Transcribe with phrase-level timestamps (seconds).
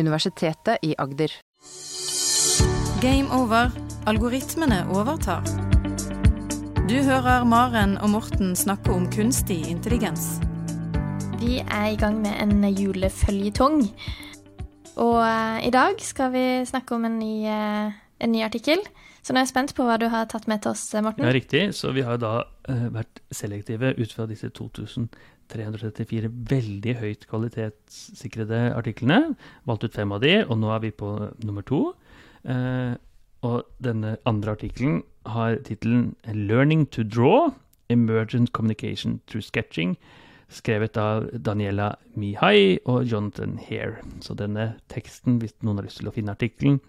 [0.00, 1.32] Universitetet i Agder.
[3.00, 3.70] Game over.
[4.08, 5.44] Algoritmene overtar.
[6.88, 10.40] Du hører Maren og Morten snakke om kunstig intelligens.
[11.40, 13.84] Vi er i gang med en juleføljetong.
[15.00, 18.82] Og uh, i dag skal vi snakke om en ny, uh, en ny artikkel.
[19.20, 21.26] Så nå er jeg spent på hva du har tatt med til oss, eh, Morten.
[21.26, 21.62] Ja, riktig.
[21.76, 22.32] Så vi har da
[22.70, 29.36] uh, vært selektive ut fra disse 2334 veldig høyt kvalitetssikrede artiklene.
[29.68, 31.12] Valgt ut fem av de, og nå er vi på
[31.44, 31.82] nummer to.
[32.48, 32.96] Uh,
[33.44, 37.52] og denne andre artikkelen har tittelen 'Learning to Draw
[37.88, 39.96] Emergent Communication Through Sketching'.
[40.50, 44.02] Skrevet av Daniela Mihai og Jonathan Hare.
[44.20, 46.80] Så denne teksten, hvis noen har lyst til å finne artikkelen,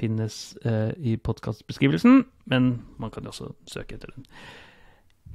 [0.00, 2.72] finnes eh, i podkastbeskrivelsen, men
[3.02, 4.26] man kan jo også søke etter den.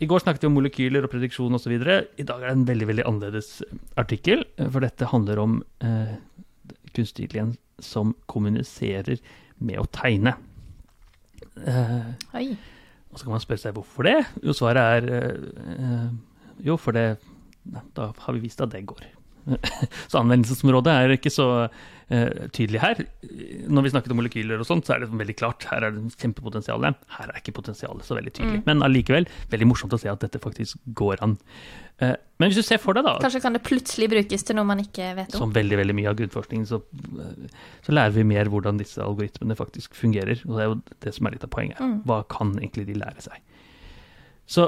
[0.04, 1.72] I går snakket vi om molekyler og prediksjon osv.
[1.72, 3.52] I dag er det en veldig veldig annerledes
[4.02, 6.18] artikkel, eh, for dette handler om eh,
[6.96, 9.20] kunstig intelligens som kommuniserer
[9.64, 10.36] med å tegne.
[11.56, 12.48] Eh, Oi.
[13.12, 14.18] og så kan man spørre seg hvorfor det.
[14.44, 16.10] Jo, svaret er eh, eh,
[16.68, 17.16] jo, for det
[17.96, 19.02] Da har vi vist at det går.
[20.12, 23.02] så anvendelsesområdet er ikke så eh, tydelig her.
[23.70, 25.68] Når vi snakket om molekyler og sånt, så er det veldig klart.
[25.70, 26.86] Her er det kjempepotensial.
[27.18, 28.62] Her er ikke potensialet så veldig tydelig.
[28.62, 28.68] Mm.
[28.70, 31.38] Men allikevel veldig morsomt å se at dette faktisk går an.
[32.04, 34.68] Eh, men hvis du ser for deg, da Kanskje kan det plutselig brukes til noe
[34.68, 35.46] man ikke vet om.
[35.46, 36.82] som veldig veldig mye av grunnforskningen, så,
[37.86, 40.42] så lærer vi mer hvordan disse algoritmene faktisk fungerer.
[40.48, 41.80] Og det er jo det som er litt av poenget.
[41.80, 42.02] Mm.
[42.10, 43.40] Hva kan egentlig de lære seg?
[44.46, 44.68] Så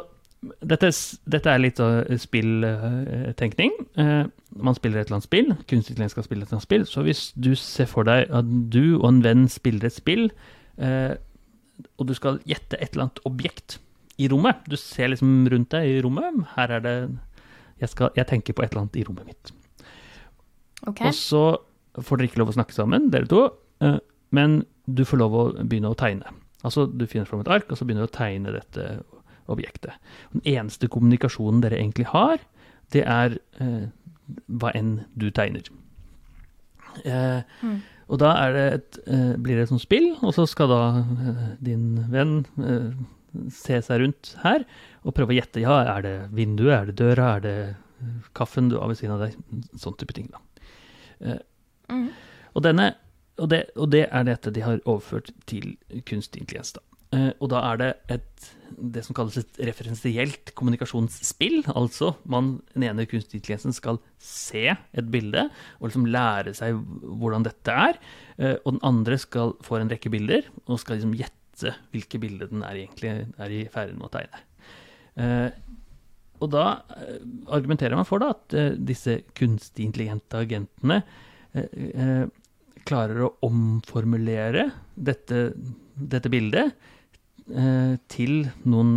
[0.61, 0.89] dette,
[1.29, 3.73] dette er litt av spilltenkning.
[3.97, 4.25] Uh,
[4.57, 6.85] man spiller et eller annet spill, kunstig skal spille et eller annet spill.
[6.89, 10.29] Så hvis du ser for deg at du og en venn spiller et spill,
[10.81, 11.13] uh,
[11.97, 13.77] og du skal gjette et eller annet objekt
[14.17, 16.39] i rommet Du ser liksom rundt deg i rommet.
[16.55, 16.95] Her er det
[17.77, 19.51] jeg, skal, jeg tenker på et eller annet i rommet mitt.
[20.87, 21.09] Okay.
[21.09, 21.43] Og så
[21.97, 23.43] får dere ikke lov å snakke sammen, dere to,
[23.85, 23.99] eh,
[24.33, 26.33] men du får lov å begynne å tegne.
[26.65, 28.87] Altså, du finner fram et ark, og så begynner du å tegne dette
[29.51, 29.97] objektet.
[30.33, 32.41] Den eneste kommunikasjonen dere egentlig har,
[32.95, 33.87] det er eh,
[34.47, 35.67] hva enn du tegner.
[37.05, 37.81] Eh, Mm.
[38.07, 41.41] Og da det et, eh, blir det et sånt spill, og så skal da eh,
[41.59, 42.93] din venn eh,
[43.51, 44.63] se seg rundt her
[45.03, 45.59] og prøve å gjette.
[45.59, 49.17] Ja, er det vinduet, er det døra, er det eh, kaffen du har ved siden
[49.17, 49.35] av deg?
[49.75, 50.39] Sånn type ting, da.
[51.91, 52.07] Mm.
[52.53, 52.93] Og, denne,
[53.41, 55.75] og, det, og det er dette de har overført til
[56.07, 56.71] kunstig intelligens.
[56.77, 56.83] Da.
[57.15, 61.61] Eh, og da er det et, det som kalles et referensielt kommunikasjonsspill.
[61.71, 65.47] Altså man, den ene kunstig intelligensen skal se et bilde
[65.79, 68.01] og liksom lære seg hvordan dette er.
[68.37, 72.51] Eh, og den andre skal få en rekke bilder og skal liksom gjette hvilke bilder
[72.51, 74.43] den er egentlig er i ferd med å tegne.
[75.17, 75.47] Eh,
[76.37, 76.65] og da
[77.49, 78.53] argumenterer man for da, at
[78.85, 80.99] disse kunstig intelligente agentene
[82.85, 85.47] klarer å omformulere dette,
[85.97, 86.75] dette bildet
[87.47, 88.93] til noen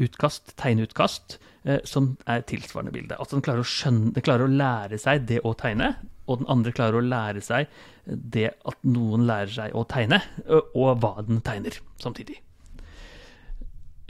[0.00, 3.18] utkast, tegneutkast, eh, som er tilsvarende bilde.
[3.18, 5.94] Altså den klarer, å skjønne, den klarer å lære seg det å tegne,
[6.26, 7.68] og den andre klarer å lære seg
[8.06, 12.40] det at noen lærer seg å tegne, ø- og hva den tegner samtidig.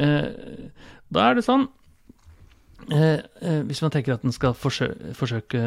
[0.00, 0.70] Eh,
[1.12, 1.66] da er det sånn
[2.88, 5.60] eh, eh, Hvis man tenker at den skal forsø forsøke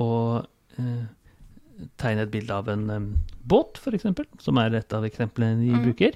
[0.00, 0.12] å
[0.78, 1.02] eh,
[2.00, 3.10] tegne et bilde av en
[3.44, 4.06] båt, f.eks.,
[4.40, 6.14] som er et av eksemplene de Mm.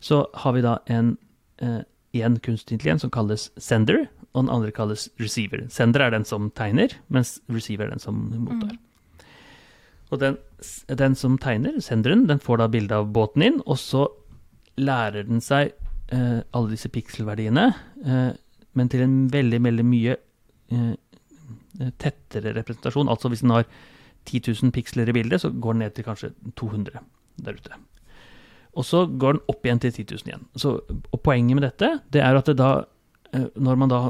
[0.00, 1.16] Så har vi da en,
[1.58, 1.80] eh,
[2.12, 5.66] en kunstig intelligens som kalles sender, og den andre kalles receiver.
[5.72, 8.76] Sender er den som tegner, mens receiver er den som mottar.
[8.76, 8.78] Mm.
[10.10, 10.38] Og den,
[10.88, 14.06] den som tegner, senderen, den får da bilde av båten inn, og så
[14.78, 15.74] lærer den seg
[16.14, 17.66] eh, alle disse pikselverdiene,
[18.04, 18.30] eh,
[18.78, 20.16] men til en veldig, veldig mye
[20.72, 20.94] eh,
[22.00, 23.10] tettere representasjon.
[23.10, 23.68] Altså hvis den har
[24.28, 27.02] 10 000 piksler i bildet, så går den ned til kanskje 200
[27.44, 27.80] der ute.
[28.78, 30.44] Og så går den opp igjen til 10 000 igjen.
[30.60, 32.70] Så, og poenget med dette, det er at det da
[33.34, 34.00] eh, når man da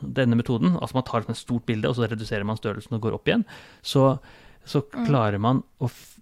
[0.00, 3.16] Denne metoden, altså man tar et stort bilde, og så reduserer man størrelsen og går
[3.18, 3.44] opp igjen,
[3.82, 4.18] så,
[4.64, 5.06] så Mm.
[5.08, 6.14] klarer man å f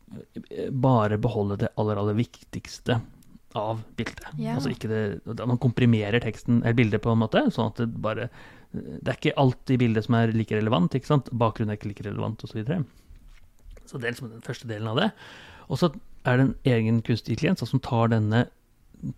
[0.70, 3.00] bare beholde det aller, aller viktigste
[3.58, 4.26] av bildet.
[4.38, 4.54] Ja.
[4.54, 8.28] Altså ikke det, Man komprimerer teksten, eller bildet på en måte, sånn at det bare
[8.72, 11.28] Det er ikke alt i bildet som er like relevant, ikke sant?
[11.32, 12.52] Bakgrunnen er ikke like relevant, osv.
[12.52, 12.84] Så, videre.
[13.86, 15.10] så det er liksom den første delen av det.
[15.70, 15.92] Og så
[16.32, 18.46] er det en egen kunstig klient som tar denne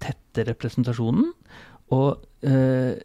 [0.03, 1.31] tette representasjonen
[1.95, 2.99] og eh,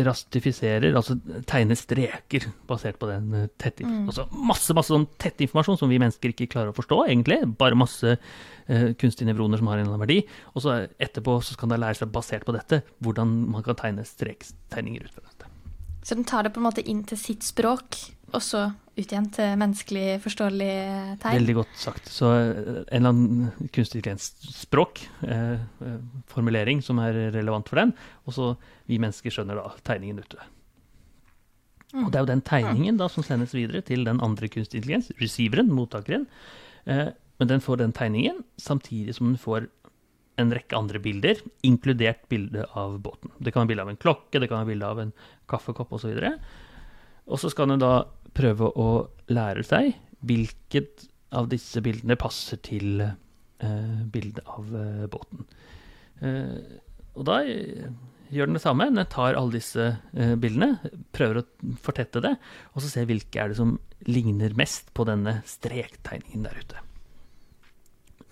[0.00, 1.18] rastifiserer, altså
[1.48, 4.06] tegner streker basert på den eh, tette Mm.
[4.06, 7.40] Altså masse masse sånn tett informasjon som vi mennesker ikke klarer å forstå, egentlig.
[7.58, 10.20] Bare masse eh, kunstige nevroner som har en eller annen verdi.
[10.54, 14.06] Og så etterpå så kan det lære seg, basert på dette, hvordan man kan tegne
[14.06, 15.50] strektegninger ut fra dette.
[16.06, 17.98] Så den tar det på en måte inn til sitt språk,
[18.32, 18.62] Og så
[18.92, 20.72] ut igjen til menneskelig forståelig
[21.22, 21.36] tegn.
[21.38, 22.08] Veldig godt sagt.
[22.12, 24.02] Så eh, en eller annen kunstig
[24.52, 26.00] språk, eh, eh,
[26.32, 27.94] formulering, som er relevant for den,
[28.26, 28.50] og så
[28.90, 30.50] vi mennesker skjønner da tegningen ute.
[31.92, 35.10] Og det er jo den tegningen da som sendes videre til den andre kunstig intelligens,
[35.20, 36.26] receiveren, mottakeren.
[36.88, 39.68] Eh, men den får den tegningen samtidig som den får
[40.40, 43.32] en rekke andre bilder, inkludert bildet av båten.
[43.38, 45.12] Det kan være bilde av en klokke, det kan være bilde av en
[45.50, 46.14] kaffekopp osv.
[47.28, 48.06] Og så skal den da
[48.36, 48.88] prøve å
[49.32, 49.92] lære seg
[50.26, 55.46] hvilket av disse bildene passer til eh, bildet av eh, båten.
[56.22, 56.80] Eh,
[57.16, 57.88] og da eh,
[58.32, 58.88] gjør den det samme.
[58.92, 62.36] Den tar alle disse eh, bildene, prøver å fortette det,
[62.72, 63.76] og så ser hvilke er det som
[64.08, 66.86] ligner mest på denne strektegningen der ute.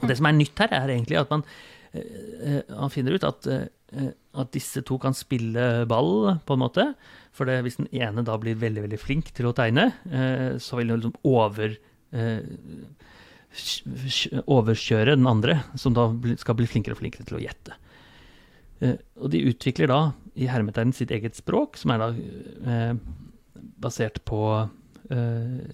[0.01, 1.45] Og det som er nytt her, er egentlig at man,
[1.93, 3.49] eh, man finner ut at
[3.91, 6.85] at disse to kan spille ball, på en måte.
[7.35, 10.79] For det, hvis den ene da blir veldig veldig flink til å tegne, eh, så
[10.79, 11.77] vil den liksom over,
[12.15, 12.43] eh,
[14.47, 16.09] overkjøre den andre, som da
[16.39, 17.79] skal bli flinkere og flinkere til å gjette.
[18.81, 20.01] Eh, og de utvikler da
[20.41, 22.95] i hermetegn sitt eget språk, som er da eh,
[23.81, 24.43] basert på
[25.11, 25.71] eh,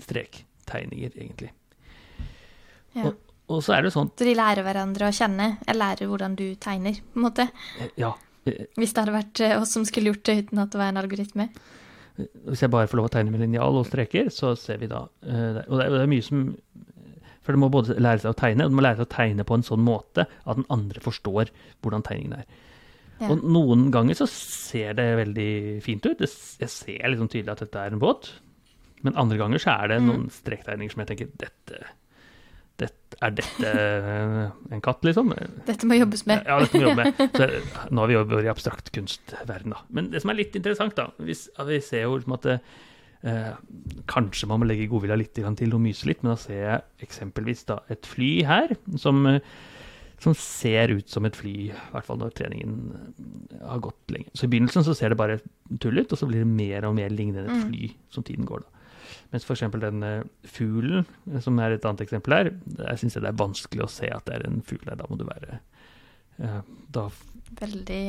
[0.00, 1.52] strektegninger, egentlig.
[2.96, 3.10] Ja.
[3.10, 3.18] Og,
[3.50, 5.52] og så er det sånn Så de lærer hverandre å kjenne?
[5.66, 7.48] Jeg lærer hvordan du tegner, på en måte?
[8.00, 8.14] Ja.
[8.46, 11.50] Hvis det hadde vært oss som skulle gjort det uten at det var en algoritme?
[12.20, 15.04] Hvis jeg bare får lov å tegne med linjal og streker, så ser vi da
[15.06, 16.48] Og det er, mye som
[17.44, 19.46] For det må både lære seg å tegne, og det må lære seg å tegne
[19.48, 22.44] på en sånn måte at den andre forstår hvordan tegningen er.
[23.20, 23.30] Ja.
[23.32, 25.50] Og noen ganger så ser det veldig
[25.84, 26.20] fint ut.
[26.20, 28.30] Jeg ser liksom tydelig at dette er en båt.
[29.04, 31.80] Men andre ganger så er det noen strektegninger som jeg tenker dette,
[33.20, 33.70] er dette
[34.72, 35.32] en katt, liksom?
[35.66, 36.44] Dette må jobbes med.
[36.48, 37.24] Ja, dette må jobbe med.
[37.36, 37.48] Så,
[37.92, 39.82] nå har vi jobbet i abstrakt kunstverden, da.
[39.92, 43.50] Men det som er litt interessant, da hvis, Vi ser jo liksom at eh,
[44.10, 47.66] kanskje man må legge godvilja litt til og myse litt, men da ser jeg eksempelvis
[47.68, 49.28] da et fly her som,
[50.22, 52.80] som ser ut som et fly, i hvert fall når treningen
[53.60, 54.32] har gått lenge.
[54.32, 55.42] Så i begynnelsen så ser det bare
[55.76, 58.64] tull ut, og så blir det mer og mer lignende et fly som tiden går.
[58.64, 58.79] da.
[59.32, 59.64] Mens f.eks.
[59.82, 61.08] den uh, fuglen,
[61.44, 64.26] som er et annet eksempel her, der syns jeg det er vanskelig å se at
[64.28, 64.98] det er en fugl her.
[65.00, 65.60] Da må du være
[66.42, 66.62] uh,
[66.92, 67.08] da
[67.60, 68.04] Veldig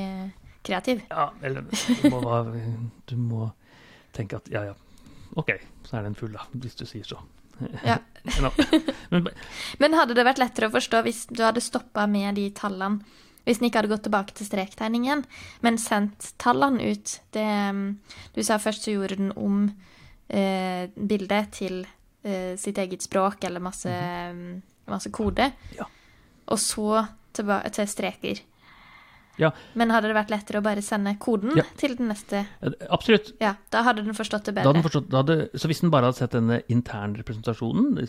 [0.61, 0.99] kreativ.
[1.09, 2.21] Ja, eller du må,
[3.09, 3.47] du må,
[4.13, 4.75] tenke at ja, ja,
[5.39, 5.49] OK,
[5.87, 7.21] så er det en fugl, da, hvis du sier så.
[7.85, 7.97] Ja.
[9.09, 9.27] men,
[9.81, 13.01] men hadde det vært lettere å forstå hvis du hadde stoppa med de tallene?
[13.45, 15.23] Hvis den ikke hadde gått tilbake til strektegningen,
[15.65, 17.47] men sendt tallene ut det,
[18.35, 19.71] Du sa først så gjorde den om
[20.31, 21.81] eh, bilde til
[22.23, 24.61] eh, sitt eget språk eller masse, mm.
[24.91, 25.51] masse kode.
[25.77, 25.89] Ja.
[26.51, 27.03] Og så
[27.35, 28.41] til, til streker.
[29.39, 29.49] Ja.
[29.79, 31.63] Men hadde det vært lettere å bare sende koden ja.
[31.79, 32.43] til den neste?
[32.93, 33.31] Absolutt.
[33.41, 34.83] Ja, Da hadde den forstått det bedre.
[34.85, 38.01] Forstått, hadde, så hvis den bare hadde sett denne internrepresentasjonen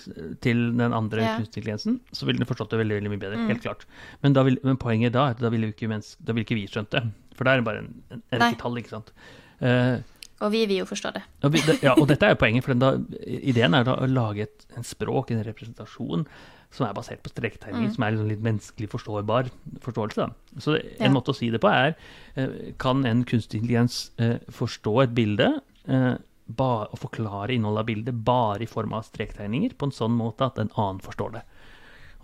[0.45, 1.35] til den andre ja.
[1.39, 3.41] kunstig så ville den forstått det veldig veldig mye bedre.
[3.41, 3.53] Mm.
[3.55, 3.87] Helt klart.
[4.25, 5.89] Men, vil, men, poenget da er at da ville ikke,
[6.21, 7.07] da ville ikke vi skjønt det.
[7.39, 9.15] For det er bare en, en, en rekke tall, ikke sant.
[9.63, 10.03] Uh,
[10.43, 11.23] og vi vil jo forstå det.
[11.47, 14.09] Og, vi, det, ja, og dette er jo poenget, for da, ideen er da å
[14.11, 16.27] lage et, en språk, en representasjon,
[16.73, 17.95] som er basert på strektegninger, mm.
[17.95, 19.51] som er liksom litt menneskelig forståbar
[19.85, 20.25] forståelse.
[20.25, 20.61] Da.
[20.65, 21.13] Så en ja.
[21.13, 21.93] måte å si det på er
[22.41, 25.51] eh, Kan en kunstig intelligens eh, forstå et bilde
[25.85, 26.15] eh,
[26.53, 30.59] og forklare innholdet av bildet bare i form av strektegninger på en sånn måte at
[30.61, 31.45] en annen forstår det?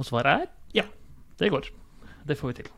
[0.00, 0.88] Og svaret er ja,
[1.40, 1.70] det går.
[2.28, 2.72] Det får vi til.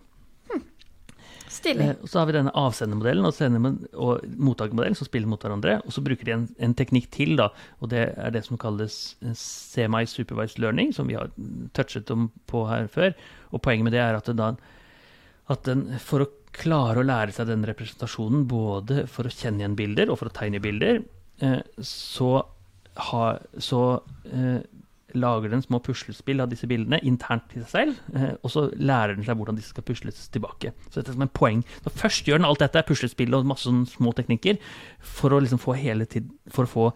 [1.50, 1.88] Stilig.
[1.88, 5.80] Eh, så har vi denne avsendermodellen og, og mottakermodellen som spiller mot hverandre.
[5.84, 7.50] Og så bruker de en, en, teknikk til, da,
[7.82, 8.98] og det er det som kalles
[9.34, 11.32] semi-supervised learning, som vi har
[11.76, 13.16] touchet om på her før.
[13.50, 14.52] Og poenget med det er at, da,
[15.50, 19.78] at den, for å klare å lære seg den representasjonen, både for å kjenne igjen
[19.78, 21.02] bilder og for å tegne bilder,
[21.42, 22.30] eh, så,
[23.10, 23.24] ha,
[23.58, 23.82] så
[24.30, 24.62] eh,
[25.18, 29.16] lager den små puslespill av disse bildene internt til seg selv, eh, og så lærer
[29.16, 30.74] den seg hvordan disse skal pusles tilbake.
[30.88, 31.62] Så dette er som en poeng.
[31.84, 34.60] Så først gjør den alt dette, puslespill og masse små teknikker,
[35.00, 36.90] for å liksom få hele tiden, for å få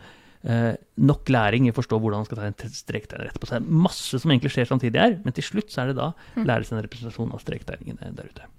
[0.45, 3.49] eh, nok læring i å forstå hvordan man skal ta en strektegner etterpå.
[3.49, 5.99] Så det er masse som egentlig skjer samtidig her, men til slutt så er det
[6.01, 6.45] da mm.
[6.45, 8.51] læres en representasjon av strektegningene der ute.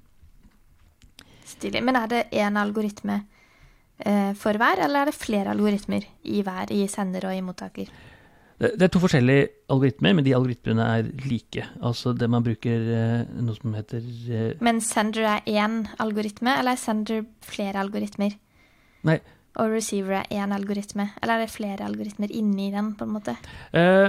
[1.46, 1.84] Stilig.
[1.86, 3.22] Men er det én algoritme
[4.00, 7.94] eh, for hver, eller er det flere algoritmer i hver, i sender og i mottaker?
[8.60, 11.66] Det er to forskjellige algoritmer, men de algoritmene er like.
[11.84, 16.78] Altså det man bruker eh, noe som heter eh, Men sender er én algoritme, eller
[16.78, 18.38] er sender flere algoritmer?
[19.08, 19.18] Nei.
[19.60, 23.36] Og receiver er én algoritme, eller er det flere algoritmer inni den, på en måte?
[23.76, 24.08] Eh,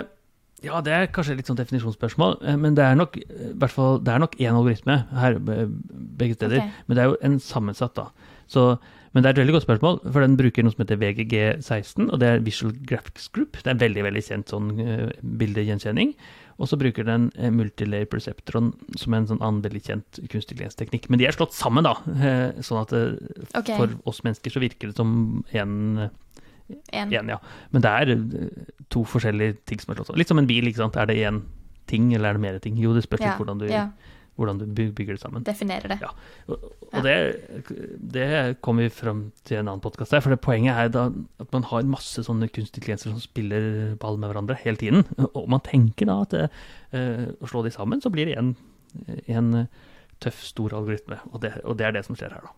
[0.64, 4.14] ja, det er kanskje litt sånn definisjonsspørsmål, men det er nok i hvert fall, det
[4.14, 6.62] er nok én algoritme her begge steder.
[6.62, 6.86] Okay.
[6.86, 8.32] Men det er jo en sammensatt, da.
[8.50, 8.76] Så
[9.16, 12.18] Men det er et veldig godt spørsmål, for den bruker noe som heter VGG16, og
[12.20, 13.54] det er Visual Graphics Group.
[13.56, 15.06] Det er en veldig veldig kjent sånn uh,
[15.40, 16.10] bildegjenkjenning.
[16.60, 21.08] Og så bruker den uh, multilayer perceptron som en sånn annen veldig kjent kunstig intelligens-teknikk.
[21.08, 21.94] Men de er slått sammen, da.
[22.04, 22.92] Uh, sånn at
[23.56, 23.78] okay.
[23.78, 25.16] for oss mennesker så virker det som
[25.48, 25.72] én
[26.04, 27.08] en.
[27.08, 27.32] en.
[27.32, 27.40] ja.
[27.72, 28.12] Men det er
[28.92, 30.20] to forskjellige ting som er slått sammen.
[30.20, 31.00] Litt som en bil, ikke sant.
[31.00, 31.40] Er det én
[31.88, 32.76] ting, eller er det mer ting?
[32.84, 33.86] Jo, det spørs litt ja, hvordan du ja
[34.36, 35.44] hvordan du bygger det sammen.
[35.46, 35.98] Definerer det.
[36.02, 36.10] Ja.
[36.52, 37.02] Og, og ja.
[37.06, 37.70] det,
[38.14, 38.26] det
[38.64, 40.22] kommer vi fram til en annen podkast her.
[40.24, 41.06] For det poenget er da
[41.42, 45.06] at man har masse sånne kunstige intelligenser som spiller ball med hverandre hele tiden.
[45.32, 48.52] Og man tenker da at uh, å slå de sammen, så blir det en,
[49.26, 49.66] en
[50.20, 51.16] tøff, stor algoritme.
[51.32, 52.52] Og det, og det, er det som skjer her, da.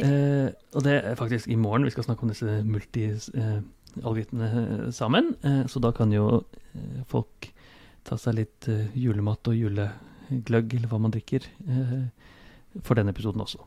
[0.00, 0.48] Uh,
[0.78, 4.50] og det er faktisk i morgen vi skal snakke om disse multi-algoritmene
[4.86, 5.34] uh, sammen.
[5.70, 6.44] så da kan jo
[7.10, 7.50] folk
[8.06, 12.00] ta seg litt uh, julemat og julegløgg, eller hva man drikker, uh,
[12.86, 13.62] for den episoden også.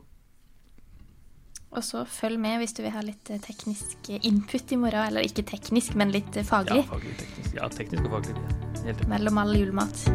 [1.74, 5.08] Og så følg med hvis du vil ha litt eh, teknisk input i morgen.
[5.08, 6.84] Eller ikke teknisk, men litt faglig.
[6.84, 7.56] Ja, faglig, teknisk.
[7.56, 8.36] Ja, teknisk og faglig.
[8.84, 10.06] Helt Mellom all julemat.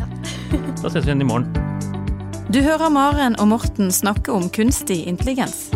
[0.00, 0.08] Ja.
[0.82, 1.46] da ses vi igjen i morgen.
[2.50, 5.70] Du hører Maren og Morten snakke om kunstig intelligens.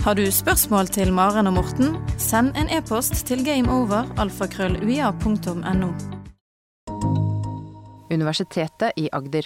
[0.00, 5.90] Har du spørsmål til Maren og Morten, send en e-post til gameover.alfakrølluia.no.
[8.10, 9.44] Universitetet i Agder.